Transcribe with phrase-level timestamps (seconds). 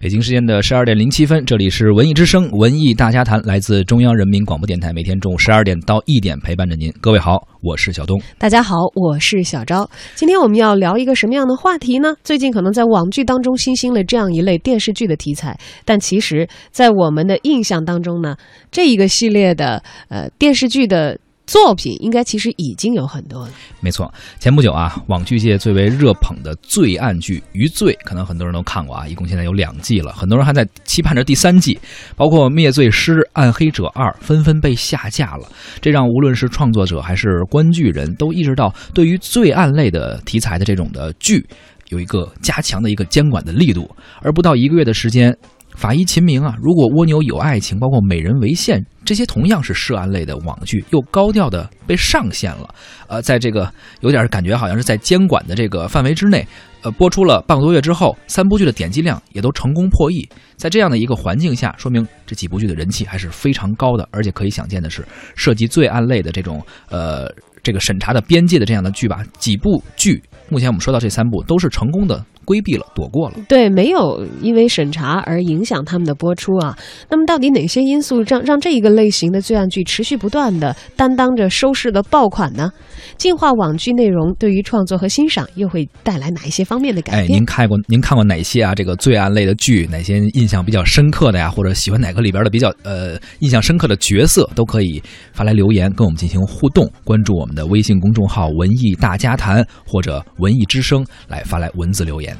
[0.00, 6.88] 北京时间的十二点零七分，这里是文艺之声文艺大家谈，来自中央人民广播电台，每天中午十二点到一点陪伴着您。
[7.00, 8.20] 各位好，我是小东。
[8.38, 9.90] 大家好，我是小昭。
[10.14, 12.14] 今天我们要聊一个什么样的话题呢？
[12.22, 18.36] 最近可能在网剧当中新兴了这样一类电视剧的题材，但其实，在我们的印象当中呢，
[18.70, 21.18] 这一个系列的呃电视剧的。
[21.48, 23.50] 作品应该其实已经有很多了。
[23.80, 31.78] 没错，前不久啊，网剧界最为热捧的罪案剧《余罪》，可能很多人都看过啊，一共现在有两季了，很多人还在期盼着第三季。
[32.16, 35.48] 包括《灭罪师》《暗黑者二》纷纷被下架了，
[35.80, 41.42] 这让无论是创作者还是观剧人都意识到，对于罪案类的题材的这种的剧，
[41.88, 43.90] 有一个加强的一个监管的力度。
[44.20, 45.34] 而不到一个月的时间。
[45.78, 52.74] 法医秦明啊，如果蜗牛有爱情，包括美人为馅这些同样是涉案类的网剧，又高调的被上线了。
[53.06, 56.44] 呃，在这个有点感觉好像是在监管的这个范围之内，
[56.82, 60.28] 呃，播出了半个多月之后，三部剧的点击量也都成功破亿。
[60.56, 64.08] 在这样的一个环境下，说明这几部剧的人气还是非常高的。
[64.10, 72.26] 而且可以想见的是，涉及罪案类的这种呃这个审查的边界的这样的剧吧，几部剧目前我们说到这三部都是成功的。
[72.48, 73.34] 规避了，躲过了。
[73.46, 76.74] 对，没有因为审查而影响他们的播出啊。
[77.10, 82.72] 那么，到底哪些因素让让这一个类型的罪案剧持续不断的担当着收视的爆款呢？
[83.18, 87.24] 进化网剧内容对于创作和欣赏又会带来哪一些方面的改变？
[87.24, 88.74] 哎，您看过您看过哪些啊？
[88.74, 91.50] 这个罪案类的剧，哪些印象比较深刻的呀？
[91.50, 95.02] 或者喜欢哪个里边的比较呃印象深刻的角色，都可以
[95.34, 96.90] 发来留言跟我们进行互动。
[97.04, 102.37] 关注我们的微信公众号“文艺大家谈”或者“文艺之声”来发来文字留言。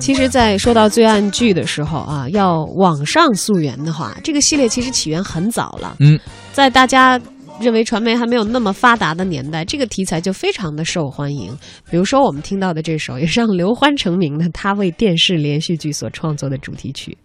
[0.00, 5.96] 其实，在说到罪案剧的时候啊，要往上溯源的话，这个系列其实起源很早了。
[5.98, 6.18] 嗯，
[6.52, 7.18] 在大家
[7.58, 11.56] 认为传媒还没有那么发达的年代，这个题材就非常的受欢迎。
[11.90, 17.16] 比如说，我们听到的这首也是让刘欢成名的，他为电视连续剧所创作的主题曲。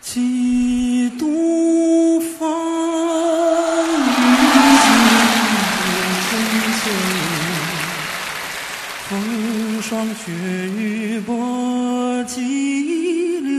[0.00, 2.91] 几度风
[9.82, 10.30] 霜雪
[10.78, 13.52] 雨波激流，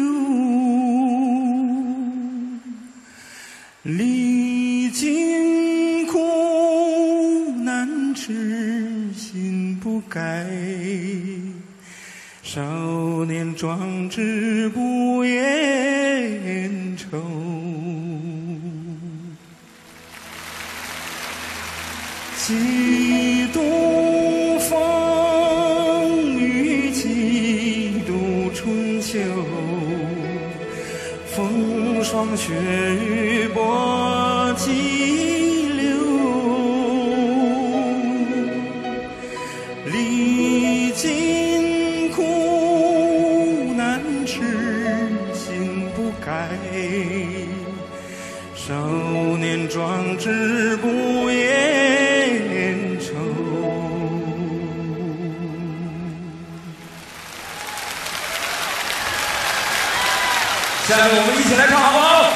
[3.84, 6.18] 历尽苦
[7.66, 10.48] 难痴心不改，
[12.42, 12.62] 少
[13.26, 17.22] 年壮志不言愁。
[22.38, 24.03] 几度。
[32.13, 34.69] 霜雪雨波激
[35.81, 35.97] 流，
[39.91, 42.22] 历尽苦
[43.75, 44.44] 难痴
[45.34, 46.50] 心不改，
[48.53, 48.75] 少
[49.40, 50.88] 年壮志不
[51.31, 52.03] 言
[60.96, 62.33] 下面我们一起来唱，好不好？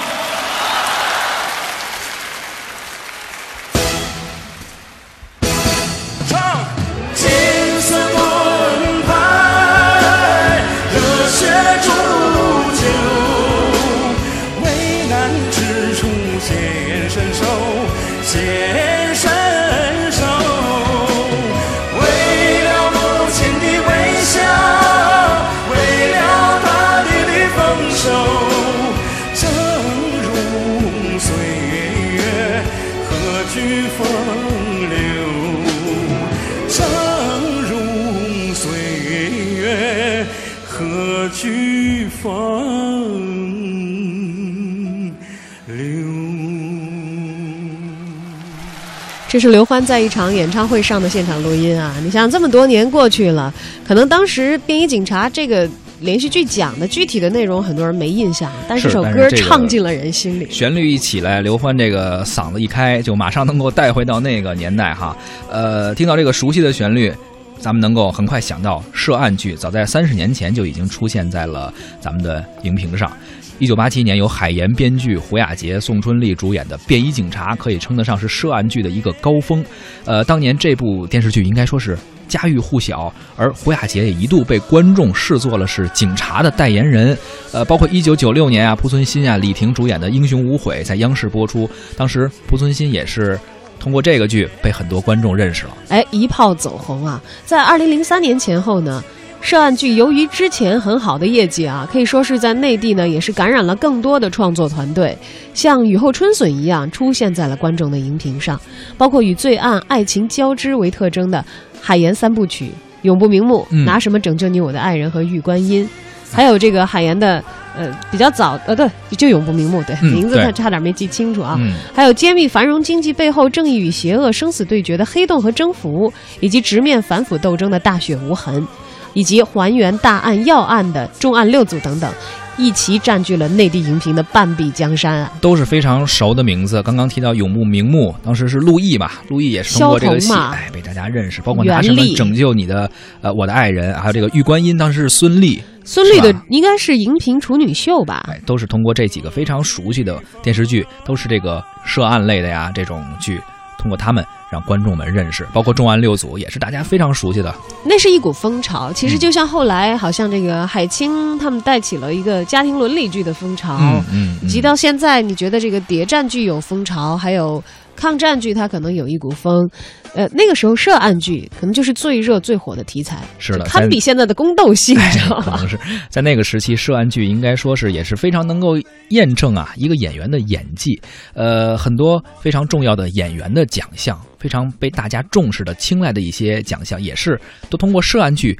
[49.30, 51.94] 这是刘欢在一场演唱会上的现场录音啊！
[52.02, 53.54] 你想，这么多年过去了，
[53.86, 55.70] 可能当时《便衣警察》这个
[56.00, 60.48] 连续剧讲的具体的内容，很多人没印象，但是这首歌唱进了人心里。
[60.50, 65.16] 旋律一起来，刘欢这个嗓子一开，就马上能够带回到那个年代哈。
[65.52, 67.14] 呃，听到这个熟悉的旋律，
[67.60, 73.12] 咱们能够很快想到涉案剧，早在三十年前就已经出现在了咱们的荧屏上。
[73.60, 79.66] 一九八七年，由海岩编剧、胡雅洁、宋春丽主演的《便衣警察》可以称得上是涉案剧的一个高峰。
[80.06, 87.18] 呃，当年这部电视剧应该说是家喻户晓，而胡雅洁也一度被观众视作了是警察的代言人。
[87.52, 91.68] 呃，包括一九九六年啊，濮存昕啊、李婷主演的《英雄无悔》在央视播出，
[91.98, 93.40] 当时濮存昕也是
[93.80, 95.78] 通过这个剧被很多观众认识了。
[95.90, 97.22] 哎，一炮走红啊！
[97.46, 99.04] 在二零零三年前后呢。
[99.40, 105.16] 涉案剧由于之前很好的业绩啊，可以说是在内地呢也是感染了更多的创作团队，
[105.54, 108.60] 像雨后春笋一样出现在了观众的荧屏上，
[108.98, 111.46] 包括与罪案、爱情交织为特征的
[111.80, 112.66] 海岩三部曲
[113.04, 115.88] 《永不瞑目》嗯拿什么拯救你我的爱人和玉观音，
[116.32, 117.44] 还有这个海岩的
[117.76, 128.66] 呃比较早呃对就永不瞑目对、嗯 名字他差点没记清楚啊，嗯，还有揭秘繁荣经济背后正义与邪恶生死对决的黑洞和征服，以及直面反腐斗争的大雪无痕，
[129.14, 132.12] 以及还原大案要案的重案六组等等，
[132.58, 135.32] 一齐占据了内地荧屏的半壁江山啊。
[135.40, 136.82] 都是非常熟的名字。
[136.82, 141.42] 刚刚提到永不瞑目，当时是陆毅嘛，陆毅也是通过这个戏，哎，被大家认识。
[141.42, 142.90] 包括拿什么拯救你的
[143.22, 148.26] 呃我的爱人，还有这个玉观音，当时是孙俪，孙俪的应该是荧屏处女秀吧？
[148.30, 153.40] 哎，都是通过这几个非常熟悉的电视剧，都是这个涉案类的呀这种剧，
[153.78, 155.48] 通过他们让观众们认识。
[155.54, 157.56] 包括重案六组也是大家非常熟悉的。
[157.86, 158.92] 那是一股风潮。
[158.92, 163.78] 其实嗯就像后来，好像这个海清他们带起了一个家庭伦理剧的风潮。
[163.80, 167.64] 嗯嗯，以及到现在，你觉得这个谍战剧有风潮，还有
[167.98, 169.70] 抗战剧，它可能有一股风。
[170.14, 175.44] 呃，那个时候涉案剧可能就是最热最火的题材，是的，堪比现在的宫斗戏，你知道吗？
[175.44, 175.78] 可能是
[176.10, 178.78] 在那个时期，涉案剧应该说是也是非常能够
[179.10, 181.00] 验证啊一个演员的演技。
[181.34, 187.40] 呃，很多非常重要的演员的奖项，非常被大家重视的、青睐的一些奖项，也是
[187.70, 188.58] 都通过涉案剧。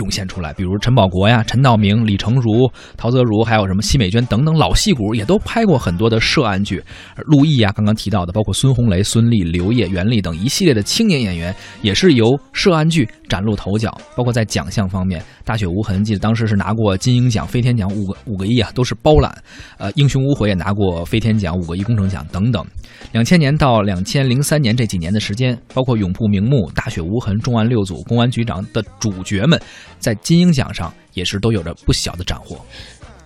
[0.00, 6.82] 涌现出来，比如陈宝国呀、陈道明、李成儒、陶泽如，还有什么奚美娟等等老戏骨，也都拍过很多的涉案剧。
[7.26, 13.96] 陆毅啊，刚刚提到的，包括孙红雷、孙俪、刘烨、袁立等一系列的青年演员，也是由涉案剧崭露头角。
[14.16, 19.36] 包括在奖项方面，《大雪无痕》记得当时是拿过金鹰奖、飞天奖五个五个亿啊，都是包揽。
[19.78, 22.64] 呃，《英雄无悔》也拿过飞天奖、五个亿工程奖等等。
[23.12, 29.60] 两千年到两千零三年这几年的时间，包括《永不瞑目》《大雪无痕》《重案六组》《公安局长》的主角们，
[29.98, 32.58] 在金鹰奖上也是都有着不小的斩获。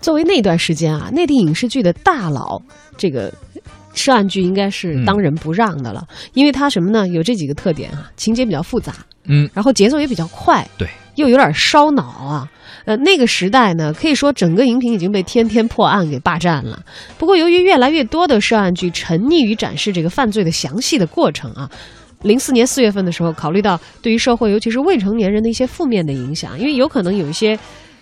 [0.01, 2.61] 作为那段时间啊，内地影视剧的大佬，
[2.97, 3.33] 这个
[3.95, 7.09] 涉案剧应该是当仁不让的了，因为它什么呢？
[7.09, 8.95] 有这几个特点啊，情节比较复杂，
[9.25, 12.51] 嗯，然后节奏也比较快，对，又有点烧脑啊。
[12.85, 16.85] 呃，那个时代呢，可以说整个荧屏已经被天天破案给霸占了。
[17.17, 21.71] 不过，由于越来越多的涉案剧沉溺于展示这个犯罪的详细的过程啊，
[22.25, 27.57] 零四年四月份的时候，考虑到对于社会，尤其是未成年人的一些负面的影响，因为有可能有一些。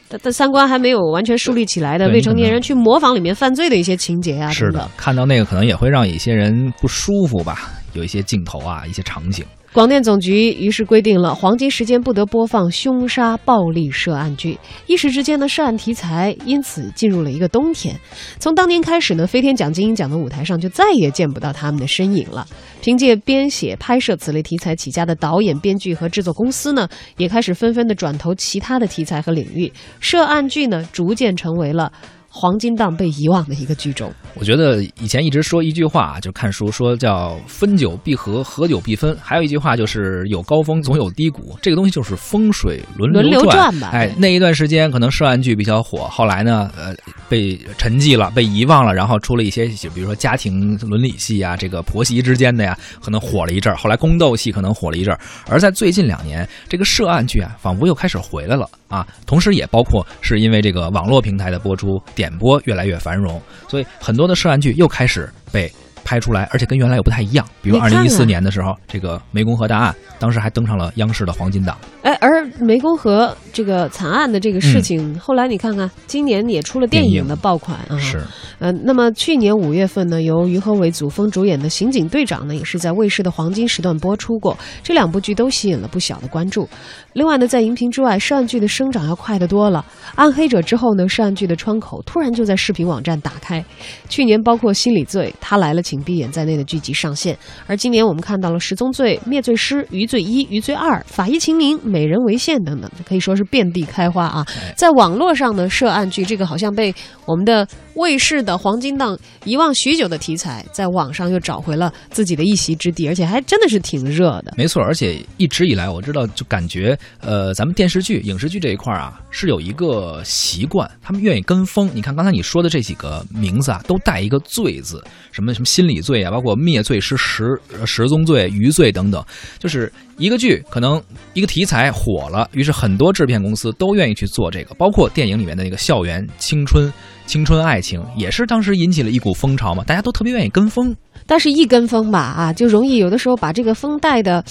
[0.08, 9.42] 他的三观还没有完全树立起来的未成年人去模仿里面犯罪的一些情节啊，是的看到那个可能也会让一些人不舒服吧，有一些镜头啊，一些场景。
[9.72, 17.98] 广电总局于是规定了黄金时间不得播放凶杀、暴力涉案剧，一时之间呢，涉案题材因此进入了一个冬天。
[18.38, 22.46] 从当年开始呢，飞天奖、金鹰奖的舞台上就再也见不到他们的身影了。
[22.82, 26.86] 凭借编写、拍摄此类题材起家的导演、编剧和制作公司呢，
[27.16, 31.90] 也开始纷纷的转投其他的题材和领域，涉案剧呢，逐渐成为了
[32.34, 34.10] 黄金档被遗忘的一个剧种。
[34.34, 41.54] 我觉得以前一直说一句话，就看书说叫“分久必合，合久必分”，还有一句话就是“有高峰总有低谷”。
[41.60, 46.94] 这个东西就是风水轮轮流转转吧，哎那一段时间可能涉案剧比较火，后来呢，呃，
[47.28, 53.76] 被沉寂了，被遗忘了，然后出了一些，比如说家庭伦理戏啊，这个婆媳之间的呀，可能火了一阵儿。
[53.76, 59.06] 后来宫斗戏可能火了一阵儿，而在最近两年，这个涉案剧啊，仿佛又开始回来了啊。
[59.26, 65.68] 同时也包括是因为这个网络平台的播出，点播越来越繁荣，所以很多的涉案剧又开始被
[66.04, 67.44] 拍出来，而且跟原来又不太一样。
[67.60, 71.76] 比如二零一四年的时候，这个湄公河大案，当时还登上了央视的黄金档。
[72.02, 77.98] 哎，而湄公河这个惨案的这个事情，后来你看看，今年也出了电影的爆款啊。
[77.98, 78.20] 是，
[78.58, 84.56] 呃，那么去年五月份呢，由于和伟、祖峰主演的《刑警队长》呢，也是在卫视的黄金时段播出过。
[84.82, 86.68] 这两部剧都吸引了不小的关注。
[87.14, 89.84] 另外呢，在荧屏之外，涉案剧的生长要快得多了。
[90.14, 93.64] 《暗黑者》之后呢，涉案剧的窗口突然就在视频网站打开。
[94.08, 104.44] 去年包括《心理罪》《他来了，请闭眼》在内的剧集上线，而今年我们看到了《十宗罪》《灭罪师》《余罪一》《余罪二》《法医秦明》《美人为线》等等，可以说是遍地开花啊。
[104.76, 106.92] 在网络上呢，涉案剧这个好像被
[107.24, 114.54] 我们的卫视的黄金档遗忘许久的题材，在网上又找回了自己的一席之地，而且还真的是挺热的。
[114.56, 121.90] 没错，而且一直以来，我知道就感觉，呃，咱们电视剧、影视剧这一块啊，是有一个习惯，他们愿意跟风。
[121.94, 129.24] 你看刚才你说的这几个名字啊，都带一个“罪”字，什么 什么心理罪啊，包括灭罪师十十宗罪、余罪等等，
[129.58, 131.02] 就是一个剧可能
[131.34, 136.92] 一个题材火了，于是很多制片公司都愿意去做这个，包括电影里面的那个校园青春、
[137.26, 140.94] 青春爱情，也是当时引起了一股风潮嘛，大家都特别愿意跟风。
[141.24, 144.44] 但是一跟风吧啊，就容易有的时候把这个风带的，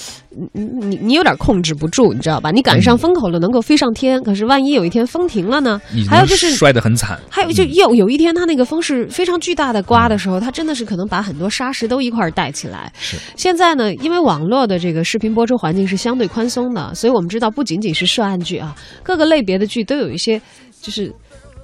[0.52, 2.50] 你你你有点控制不住，你知道吧？
[2.50, 5.78] 你赶上风口了，能够飞上天，可是万一有一天风停了呢？
[6.08, 7.20] 还有就是摔得很惨。
[7.28, 12.90] 还有就有有一天，它那个风是非常巨大的刮的时候，它真的是可能把很多沙石都一块儿带起来。
[12.98, 20.40] 是现在呢，因为网络的这个视频播出环境是相对宽松的，所以我们知道不仅仅是涉案剧啊，各个类别的剧都有一些
[20.80, 21.14] 就是。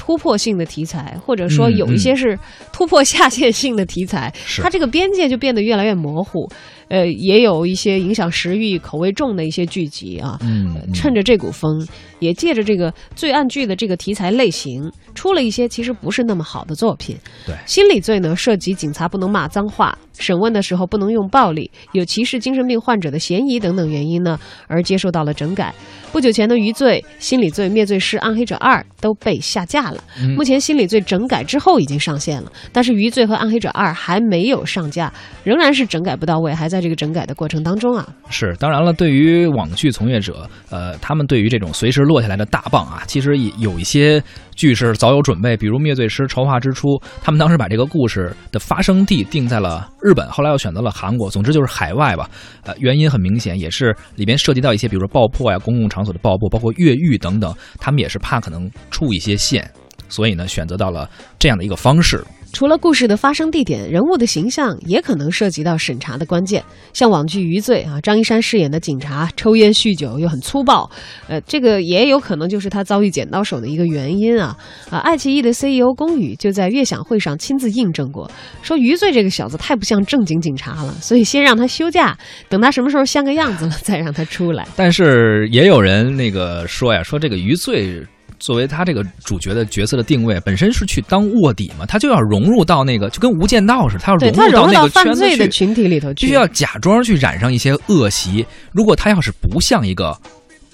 [0.09, 2.38] 突破性的题材，或者说嗯有一些是
[2.73, 6.50] 突破下限性的题材，是它这个边界就变得越来越模糊。
[6.88, 11.87] 呃，也有一些影响食欲、口味重的一些剧集啊，嗯，嗯趁着这股风，
[12.21, 17.15] 也借着这个罪案剧的这个题材类型，出了一些其实不是那么好的作品。
[17.45, 25.75] 对心理罪呢，涉及警察不能骂脏话，审问的时候不能用暴力，有歧视精神病患者的嫌疑等等原因呢，而接受到了整改。
[26.10, 30.02] 不久前的余罪、心理罪、灭罪师、暗黑者二都被下架了。
[30.20, 35.12] 嗯目前心理罪整改之后已经上线了，但是余罪和暗黑者二还没有上架，
[35.44, 38.08] 仍然是整改不到位，还在这个整改的过程当中啊。
[38.30, 44.22] 是，当然了，对于网剧从业者，呃，他们对于这种随时落下来的大棒啊，其实也有一些
[44.54, 52.31] 剧是早有准备，比如《灭罪师》筹划之初，他们当时把这个故事的发生地定在了日日本，后来又选择了韩国，总之就是海外吧。
[52.65, 59.71] 呃，原因很明显，也是里边涉及到一些，比如说爆破呀、公共场所的爆破，包括越狱等等，他们也是怕可能触一些线，
[60.09, 62.25] 所以呢，选择到了这样的一个方式。
[62.52, 66.64] 除了故事的发生地点，人物的形象也可能涉及到审查的关键。
[66.93, 70.90] 像网剧《余罪》啊，张一山饰演的警察抽烟酗酒又很粗暴，
[71.28, 74.57] 呃，这个也有可能就是他遭遇剪刀手的一个原因啊。
[74.90, 78.28] 啊，爱奇艺的 CEO 龚宇就在悦享会上亲自印证过，
[78.62, 84.67] 说余罪这个小子太不像正经警察了，所以先让他休假，等他什么时候像个样子了再让他出来。
[84.75, 88.02] 但是也有人那个说呀，说这个余罪
[88.38, 98.47] 作为他这个主角的角色的定位，本身是去当卧底嘛，他就要融入到那个，就跟无间道似的，他要融入到入那个圈子犯罪的去，群体里头去，必须要假装去染上一些恶习。
[98.73, 100.16] 如果他要是不像一个。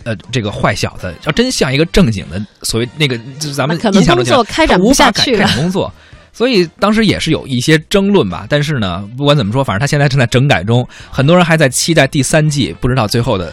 [0.02, 5.90] 呃，这个坏小子要真像一个正经的所谓那个，就是咱们可能印象中工作开展无法改开展工作，
[6.30, 8.46] 所以当时也是有一些争论吧。
[8.46, 13.50] 但是呢，不管怎么说，反正他现在正在整改中，很多人还在期待第三季，不知道最后的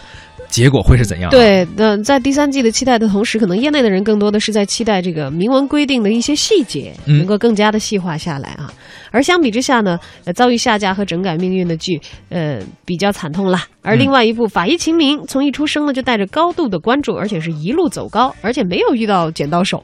[0.52, 8.70] 结果会是怎样。，对，那在第三季的期待的同时，可能业内的人更多的是在期待这个明文规定的一些细节嗯能够更加的细化下来啊。
[9.10, 13.66] 而相比之下呢，呃，遭遇下架和整改命运的剧，呃，比较惨痛啦。
[13.82, 19.82] 而另外一部《法医秦明》，从一出生呢就带着高度的关注，而且是一路走高，而且没有遇到剪刀手。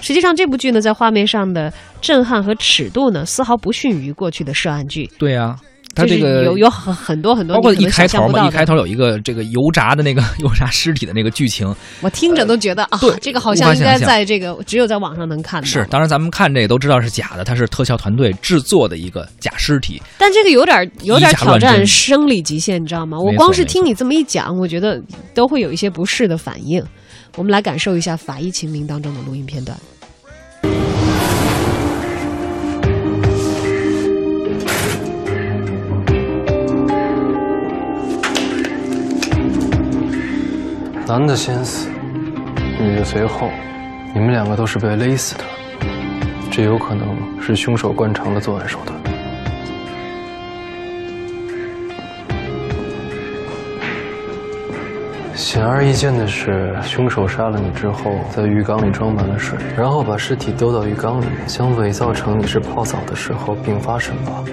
[0.00, 5.08] 实际上，这部剧呢，在画面上的震撼和尺度呢，丝毫不逊于过去的涉案剧。
[5.18, 5.36] 对
[5.94, 15.66] 这个有有很很多很多包括一开头一开头有一个这个油炸的那个 油炸尸体的那个剧情，我听着都觉得啊对，这个好像应该在这个只有在网上能看到。
[15.66, 20.00] 是，当然咱们看这个都知道是假的，它是特效团队制作的一个假尸体。
[20.16, 23.18] 但这个有点有点挑战生理极限，你知道吗？
[23.18, 25.02] 我光是听你这么一讲，我觉得
[25.34, 26.82] 都会有一些不适的反应。
[27.36, 29.78] 我们来感受一下《法医秦明》当中的录音片段。
[41.10, 41.88] 男的先死，
[42.78, 43.50] 女的随后，
[44.14, 45.44] 你们两个都是被勒死的，
[46.52, 47.08] 这有可能
[47.42, 48.96] 是凶手惯常的作案手段。
[55.34, 64.44] 显而易见的是，凶手杀了你之后，在浴缸里装满了水，然后把尸体丢到浴缸里，想伪造成你是泡澡的时候并发身亡。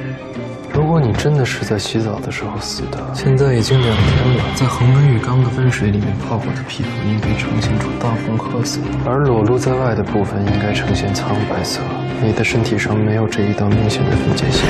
[0.97, 11.81] 如果你真的是在洗澡的时候死的，现在已经两天了，在恒温浴缸的温水里面泡过的皮肤应该呈现出大红褐色，而裸露在外的部分应该呈现苍白色。
[12.19, 14.67] 你的身体上没有这一道明显的分界线。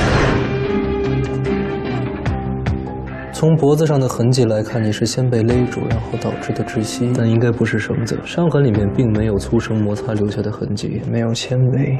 [3.31, 8.19] 从脖子上的痕迹来看，你是先被勒住，然后导致的窒息，但应该不是绳子。
[8.25, 11.97] 伤痕里面并没有粗绳摩擦留下的痕迹，也没有纤维。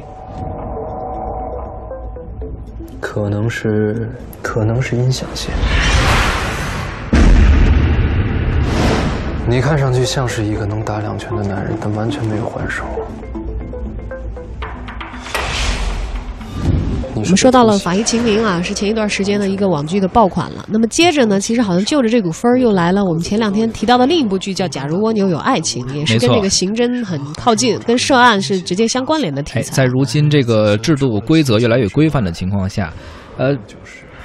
[3.00, 4.10] 可能是，
[4.42, 5.52] 可能是音响线。
[9.46, 12.84] 你看上去像是一个能打两拳的男人，但完全没有还手。
[17.18, 20.64] 我我们说到了《法医秦明》啊，是前一段时间的一个网剧的爆款了。
[20.68, 23.04] 那么接着呢，其实好像就着这股风儿又来了。
[23.04, 29.74] 我们前两天提到的另一部剧叫《假如蜗牛有爱情》，也是跟这个刑侦很靠近，跟涉案是直接相关联的题哎，材。
[29.74, 32.92] 在如今这个制度规则越来越规范的情况下，
[33.36, 33.54] 呃，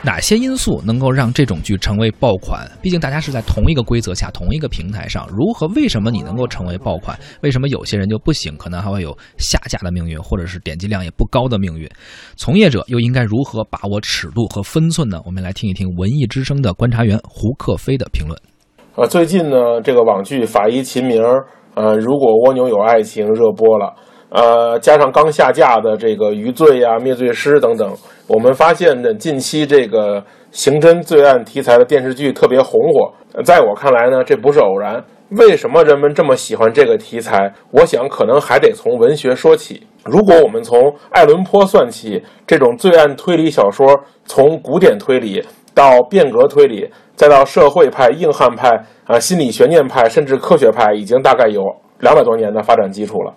[0.05, 2.69] 哪些因素能够让这种剧成为爆款？
[2.81, 5.65] 毕竟大家是在同一个规则下、同一个平台上，如何？
[5.67, 7.17] 为什么你能够成为爆款？
[7.41, 8.57] 为什么有些人就不行？
[8.57, 11.89] 可能还会有下架的命运，或者是点击量也不高的命运。
[12.36, 15.22] 从业者又应该如何把握尺度和分寸呢？
[15.25, 18.38] 我们来听一听文艺之声的观察员胡克飞的评论。
[18.95, 21.22] 呃，最近呢，这个网剧《法医秦明》
[21.75, 23.95] 呃，如果蜗牛有爱情热播了，
[24.34, 27.94] 呃，加上刚下架的这个《余罪》呀、《灭罪师》等等，
[28.25, 33.13] 我们发现呢，近期这个刑侦罪案题材的电视剧特别红火。
[33.44, 35.04] 在我看来呢，这不是偶然。
[35.38, 37.54] 为什么人们这么喜欢这个题材？
[37.70, 39.86] 我想可能还得从文学说起。
[40.04, 43.88] 如果我们从爱伦坡算起，这种罪案推理小说，
[44.25, 46.90] 从古典推理到变革推理。
[47.16, 48.70] 再到社会派、硬汉派
[49.06, 51.63] 啊、心理悬念派，甚至科学派，已经大概有
[52.00, 53.32] 两百多年的发展基础了，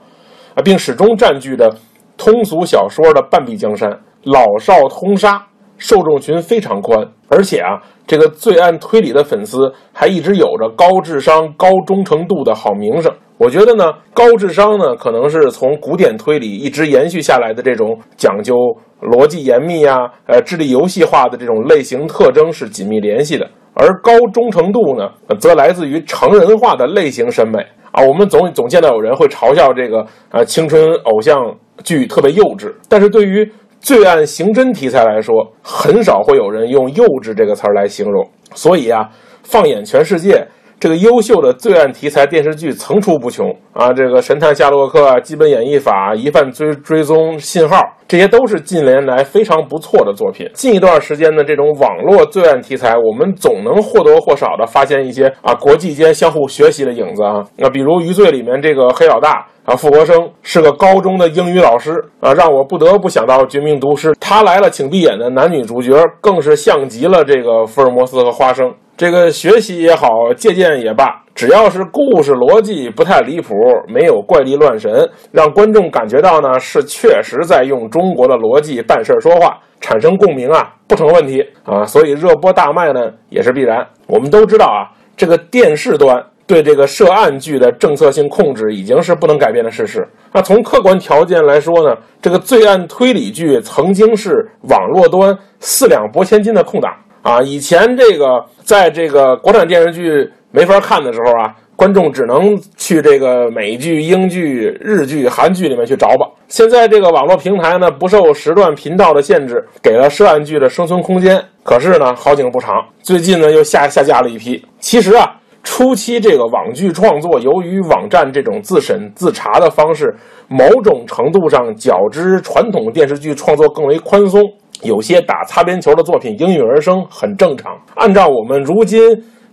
[0.56, 1.70] 啊，并始终占据着
[2.16, 3.90] 通俗小说的半壁江山，
[4.24, 5.46] 老少通杀，
[5.76, 13.12] 受众群非常宽，而且啊，这个罪案推理的粉丝还一直有着高智商、高忠诚度的好名声。
[13.36, 18.54] 我觉得呢，高智商呢，可能是从古典推理一直延续下来的这种讲究
[19.02, 23.46] 逻辑严密啊，呃，智力游戏化的这种类型特征是紧密联系的。
[23.74, 27.58] 而高忠诚度呢，则来自于成人化的类型审美
[27.96, 28.02] 啊。
[28.04, 31.34] 我们总总见到有人会嘲笑这个啊青春偶像
[31.82, 33.50] 剧特别幼稚，但是对于
[33.80, 38.28] 罪案刑侦题材来说，很少会有人用幼稚这个词儿来形容。
[38.54, 39.08] 所以啊，
[39.42, 40.46] 放眼全世界。
[40.78, 43.94] 这个优秀的罪案题材电视剧层出不穷啊！
[43.94, 50.46] 这个《神探夏洛克》《基本演绎法》《疑犯追追踪信号》，这些都是近年来非常不错的作品。
[50.52, 57.42] 近一段时间的这种网络罪案题材，我们总能或多或少的发现一些啊国际间相互学习的影子啊。
[57.56, 64.12] 那比如《余罪》里面这个黑老大啊，傅国生是个高中的英语老师啊，让我不得不想到《绝命毒师》。
[64.20, 68.72] 他来了，请闭眼的男女主角更是像极了这个福尔摩斯和花生。
[68.96, 73.54] 这个学习也好，借鉴也罢，只要是故事逻辑不太离谱，
[73.88, 81.84] 没有怪力乱神，让观众感觉到呢是确实在用中国的逻辑办事说话，产生共鸣啊，不成问题啊。
[81.84, 83.84] 所以热播大卖呢也是必然。
[84.06, 90.06] 我们都知道啊，这个电视端对这个涉案剧的政策性控制已经是不能改变的事实。
[90.32, 96.92] 那从客观条件来说呢，这个罪案推理剧曾经是网络端四两拨千斤的空档。
[97.22, 106.28] 啊，以前这个在这个国产电视剧没法看的时候啊，观众只能去这个美剧、英剧、日剧、韩剧里面去找吧。
[106.46, 111.42] 现在这个网络平台呢，不受时段频道的限制，给了涉案剧的生存空间。
[111.64, 114.64] 可是呢，好景不长，最近呢又下下架了一批。
[114.78, 115.34] 其实啊，
[115.66, 120.14] 初期这个网剧创作，由于网站这种自审自查的方式，
[120.46, 124.40] 某种程度上较之传统电视剧创作更为宽松。
[124.82, 127.76] 有些打擦边球的作品应运而生，很正常。
[127.96, 129.02] 按照我们如今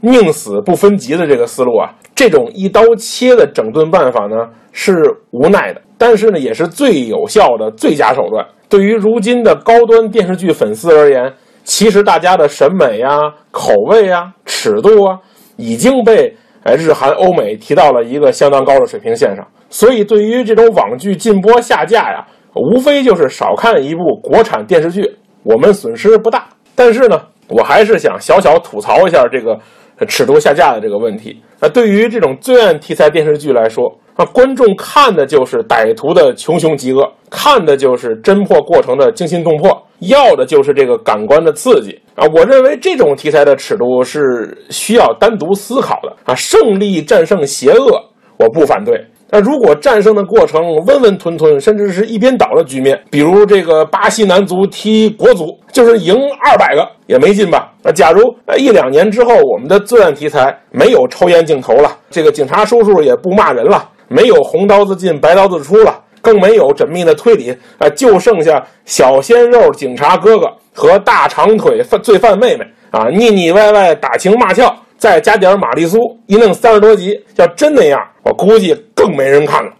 [0.02, 4.36] 宁死不分级的这个思路啊，这种一刀切的整顿办法呢
[4.71, 4.93] 是
[5.32, 8.45] 无奈的，但是呢也是最有效的最佳手段。
[8.69, 13.17] 对于如今的高端电视剧粉丝而言，其实大家的审美呀、
[13.49, 15.17] 口味呀、尺度啊，
[15.56, 19.48] 已经被呃日韩欧美提到了一个相当高的水平线上。
[19.70, 26.48] 所以，对于这种网剧禁播下架呀，无非就是少看一部国产电视剧，我们损失不大。
[26.76, 29.60] 但是呢，我还是想小小吐槽一下这个
[30.06, 31.42] 尺度下架的这个问题。
[31.60, 42.28] 那对于这种罪案题材电视剧来说，那，观众看的就是歹徒的穷凶极恶，看的就是侦破过程的惊心动魄，要的就是这个感官的刺激啊。
[42.36, 46.36] 我认为这种题材的尺度是需要单独思考的啊。
[46.36, 48.04] 胜利战胜邪恶，
[48.38, 49.04] 我不反对。
[49.36, 57.74] 那如果战胜的过程温温吞吞，甚至是一边倒的局面，比如这个巴西男足踢国足，就是赢二百个也没劲吧？
[57.82, 74.72] 那假如呃一两年之后，我们的罪案题材没有抽烟镜头了，这个警察叔叔也不骂人了，没有红刀子进白刀子出了，更没有缜密的推理，啊，就剩下小鲜肉警察哥哥和大长腿犯罪犯妹妹啊，腻腻歪歪打情骂俏。
[74.96, 79.72] 再加点玛丽苏，一弄三十多集，要真那样，我估计更没人看了。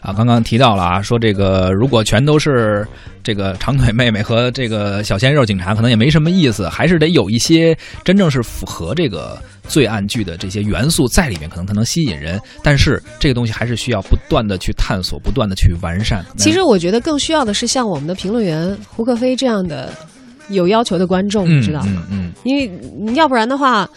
[0.00, 2.84] 啊，刚刚提到了啊，说这个如果全都是
[3.22, 12.40] 这个长腿妹妹和这个小鲜肉警察，可能也没什么意思，还是得有一些真正是符合这个罪案剧的这些元素在里面，可能才能吸引人。
[12.60, 16.26] 但是这个东西还是需要不断的去探索，不断的去完善。
[16.36, 19.94] 其实我觉得更需要的是像我们的评论员胡克飞这样的
[20.48, 22.06] 有要求的观众，嗯你知道吗？
[22.44, 23.88] 因为要不然的话，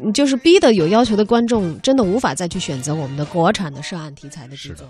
[0.00, 4.86] 你就是逼的有要求的观众真的无法再去选择我们的国产的涉案题材的制作。